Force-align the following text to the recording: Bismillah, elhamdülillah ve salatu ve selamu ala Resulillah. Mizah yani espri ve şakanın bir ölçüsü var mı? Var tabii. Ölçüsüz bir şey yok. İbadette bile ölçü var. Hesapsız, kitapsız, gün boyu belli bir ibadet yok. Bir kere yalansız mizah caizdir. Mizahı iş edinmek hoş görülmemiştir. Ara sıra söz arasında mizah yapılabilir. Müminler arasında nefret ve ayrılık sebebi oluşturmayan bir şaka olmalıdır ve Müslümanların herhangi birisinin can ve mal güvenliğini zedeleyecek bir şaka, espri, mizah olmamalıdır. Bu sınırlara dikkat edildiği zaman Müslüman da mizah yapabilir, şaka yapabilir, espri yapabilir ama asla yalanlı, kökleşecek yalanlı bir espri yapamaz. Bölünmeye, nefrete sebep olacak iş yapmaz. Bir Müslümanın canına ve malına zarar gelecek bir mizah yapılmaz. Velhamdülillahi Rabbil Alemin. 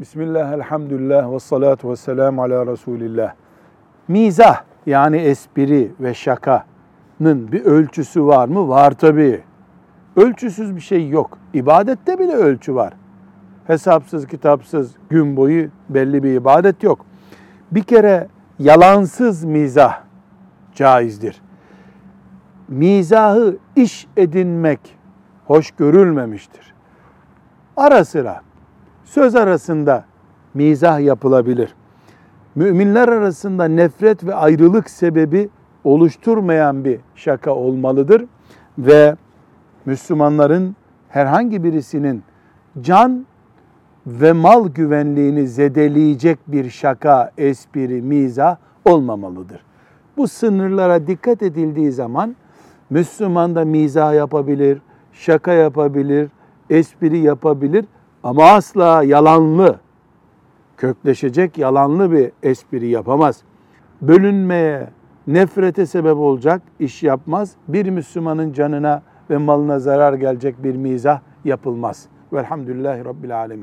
Bismillah, 0.00 0.52
elhamdülillah 0.52 1.32
ve 1.32 1.38
salatu 1.38 1.90
ve 1.90 1.96
selamu 1.96 2.42
ala 2.42 2.66
Resulillah. 2.66 3.32
Mizah 4.08 4.62
yani 4.86 5.16
espri 5.16 5.92
ve 6.00 6.14
şakanın 6.14 7.52
bir 7.52 7.64
ölçüsü 7.64 8.26
var 8.26 8.48
mı? 8.48 8.68
Var 8.68 8.90
tabii. 8.90 9.42
Ölçüsüz 10.16 10.76
bir 10.76 10.80
şey 10.80 11.08
yok. 11.08 11.38
İbadette 11.54 12.18
bile 12.18 12.32
ölçü 12.32 12.74
var. 12.74 12.92
Hesapsız, 13.66 14.26
kitapsız, 14.26 14.94
gün 15.10 15.36
boyu 15.36 15.68
belli 15.88 16.22
bir 16.22 16.32
ibadet 16.32 16.82
yok. 16.82 17.06
Bir 17.72 17.82
kere 17.82 18.28
yalansız 18.58 19.44
mizah 19.44 20.00
caizdir. 20.74 21.42
Mizahı 22.68 23.56
iş 23.76 24.06
edinmek 24.16 24.80
hoş 25.46 25.70
görülmemiştir. 25.70 26.74
Ara 27.76 28.04
sıra 28.04 28.47
söz 29.08 29.34
arasında 29.34 30.04
mizah 30.54 31.00
yapılabilir. 31.00 31.74
Müminler 32.54 33.08
arasında 33.08 33.64
nefret 33.64 34.24
ve 34.24 34.34
ayrılık 34.34 34.90
sebebi 34.90 35.48
oluşturmayan 35.84 36.84
bir 36.84 37.00
şaka 37.14 37.54
olmalıdır 37.54 38.24
ve 38.78 39.16
Müslümanların 39.86 40.76
herhangi 41.08 41.64
birisinin 41.64 42.22
can 42.80 43.26
ve 44.06 44.32
mal 44.32 44.68
güvenliğini 44.68 45.48
zedeleyecek 45.48 46.38
bir 46.46 46.70
şaka, 46.70 47.30
espri, 47.38 48.02
mizah 48.02 48.56
olmamalıdır. 48.84 49.60
Bu 50.16 50.28
sınırlara 50.28 51.06
dikkat 51.06 51.42
edildiği 51.42 51.92
zaman 51.92 52.36
Müslüman 52.90 53.54
da 53.54 53.64
mizah 53.64 54.14
yapabilir, 54.14 54.78
şaka 55.12 55.52
yapabilir, 55.52 56.28
espri 56.70 57.18
yapabilir 57.18 57.84
ama 58.24 58.44
asla 58.44 59.02
yalanlı, 59.02 59.78
kökleşecek 60.76 61.58
yalanlı 61.58 62.12
bir 62.12 62.32
espri 62.42 62.88
yapamaz. 62.88 63.42
Bölünmeye, 64.02 64.88
nefrete 65.26 65.86
sebep 65.86 66.16
olacak 66.16 66.62
iş 66.80 67.02
yapmaz. 67.02 67.52
Bir 67.68 67.90
Müslümanın 67.90 68.52
canına 68.52 69.02
ve 69.30 69.36
malına 69.36 69.78
zarar 69.78 70.14
gelecek 70.14 70.64
bir 70.64 70.76
mizah 70.76 71.20
yapılmaz. 71.44 72.06
Velhamdülillahi 72.32 73.04
Rabbil 73.04 73.38
Alemin. 73.38 73.56